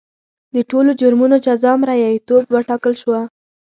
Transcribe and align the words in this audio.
د 0.55 0.57
ټولو 0.69 0.91
جرمونو 1.01 1.35
جزا 1.45 1.71
مریتوب 1.81 2.43
وټاکل 2.53 2.93
شوه. 3.01 3.19